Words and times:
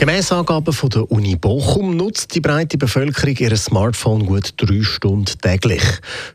Gemäss 0.00 0.32
Angaben 0.32 0.72
von 0.72 0.88
der 0.88 1.12
Uni 1.12 1.36
Bochum 1.36 1.94
nutzt 1.94 2.34
die 2.34 2.40
breite 2.40 2.78
Bevölkerung 2.78 3.36
ihr 3.36 3.54
Smartphone 3.54 4.24
gut 4.24 4.54
drei 4.56 4.80
Stunden 4.80 5.38
täglich. 5.42 5.82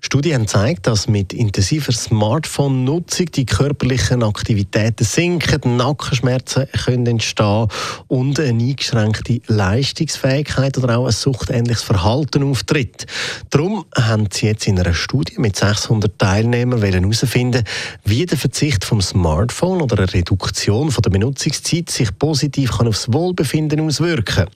Studien 0.02 0.43
gezeigt, 0.43 0.86
dass 0.86 1.07
mit 1.07 1.34
intensiver 1.34 1.91
Smartphone-Nutzung 1.91 3.25
die 3.31 3.48
körperlichen 3.48 4.21
Aktivitäten 4.21 5.04
sinken, 5.04 5.77
Nackenschmerzen 5.77 6.67
können 6.86 7.07
entstehen 7.07 7.67
und 8.08 8.39
eine 8.39 8.49
eingeschränkte 8.49 9.41
Leistungsfähigkeit 9.48 10.77
oder 10.77 11.00
auch 11.00 11.08
ein 11.08 11.11
suchtähnliches 11.11 11.81
Verhalten 11.81 12.44
auftritt. 12.44 13.08
Darum 13.50 13.86
haben 13.95 14.27
sie 14.31 14.45
jetzt 14.45 14.67
in 14.67 14.80
einer 14.80 14.94
Studie 14.94 15.39
mit 15.39 15.55
600 15.55 16.20
Teilnehmern 16.20 16.84
herausfinden, 16.84 17.63
wie 18.03 18.27
der 18.27 18.38
Verzicht 18.38 18.86
vom 18.86 19.02
Smartphone 19.02 19.81
oder 19.81 19.97
eine 19.97 20.13
Reduktion 20.13 20.91
von 20.91 21.02
der 21.02 21.09
Benutzungszeit 21.09 21.89
sich 21.89 22.16
positiv 22.20 22.77
kann 22.77 22.88
aufs 22.88 23.11
Wohlbefinden 23.11 23.55
Wohlbefinden 23.55 23.80
auswirken. 23.82 24.48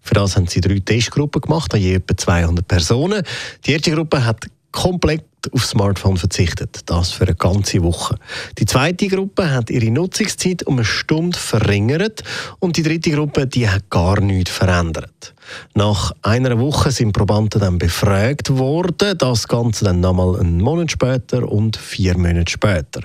Für 0.00 0.14
das 0.14 0.36
haben 0.36 0.46
sie 0.46 0.60
drei 0.60 0.78
Testgruppen 0.80 1.40
gemacht, 1.40 1.72
an 1.74 1.80
je 1.80 1.94
etwa 1.94 2.16
200 2.16 2.66
Personen. 2.66 3.22
Die 3.64 3.72
erste 3.72 3.92
Gruppe 3.92 4.24
hat 4.24 4.46
komplett 4.70 5.24
aufs 5.52 5.70
Smartphone 5.70 6.16
verzichtet. 6.16 6.80
Das 6.86 7.10
für 7.10 7.24
eine 7.24 7.34
ganze 7.34 7.82
Woche. 7.82 8.16
Die 8.58 8.66
zweite 8.66 9.08
Gruppe 9.08 9.50
hat 9.50 9.70
ihre 9.70 9.90
Nutzungszeit 9.90 10.64
um 10.66 10.76
eine 10.76 10.84
Stunde 10.84 11.38
verringert 11.38 12.22
und 12.58 12.76
die 12.76 12.82
dritte 12.82 13.10
Gruppe 13.10 13.46
die 13.46 13.68
hat 13.68 13.90
gar 13.90 14.20
nichts 14.20 14.50
verändert. 14.50 15.34
Nach 15.74 16.12
einer 16.22 16.58
Woche 16.58 16.90
sind 16.90 17.12
Probanden 17.12 17.60
dann 17.60 17.78
befragt 17.78 18.56
worden, 18.56 19.18
das 19.18 19.48
Ganze 19.48 19.84
dann 19.84 20.00
nochmal 20.00 20.38
einen 20.38 20.60
Monat 20.60 20.92
später 20.92 21.50
und 21.50 21.76
vier 21.76 22.16
Monate 22.16 22.50
später. 22.50 23.00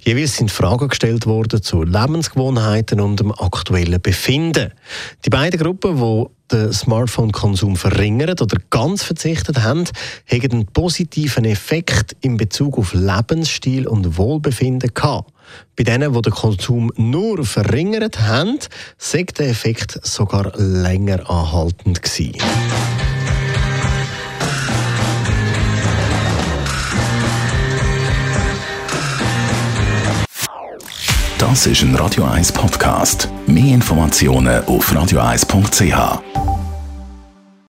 Jeweils 0.00 0.36
sind 0.36 0.50
Fragen 0.50 0.88
gestellt 0.88 1.26
worden 1.26 1.62
zu 1.62 1.82
Lebensgewohnheiten 1.82 3.00
und 3.00 3.20
dem 3.20 3.32
aktuellen 3.32 4.00
Befinden. 4.00 4.72
Die 5.24 5.30
beiden 5.30 5.60
Gruppen, 5.60 5.96
die 5.96 6.26
den 6.52 6.72
Smartphone-Konsum 6.72 7.76
verringert 7.76 8.42
oder 8.42 8.58
ganz 8.70 9.02
verzichtet 9.02 9.62
haben, 9.62 9.84
haben 10.30 10.52
einen 10.52 10.66
positiven 10.66 11.44
Effekt 11.44 12.16
in 12.20 12.36
Bezug 12.36 12.78
auf 12.78 12.94
Lebensstil 12.94 13.86
und 13.86 14.18
Wohlbefinden 14.18 14.92
gehabt. 14.94 15.32
Bei 15.76 15.84
denen, 15.84 16.12
die 16.12 16.22
den 16.22 16.32
Konsum 16.32 16.92
nur 16.96 17.44
verringert 17.44 18.20
haben, 18.20 18.58
sei 18.98 19.24
der 19.24 19.48
Effekt 19.48 19.98
sogar 20.06 20.52
länger 20.56 21.28
anhaltend 21.28 22.02
gewesen. 22.02 22.38
Das 31.42 31.66
ist 31.66 31.82
ein 31.82 31.94
Radio 31.96 32.24
1 32.24 32.52
Podcast. 32.52 33.28
Mehr 33.48 33.74
Informationen 33.74 34.64
auf 34.64 34.92
radio1.ch. 34.92 36.41